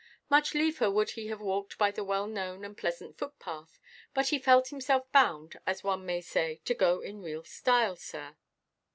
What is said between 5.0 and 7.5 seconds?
bound, as one may say, to go in real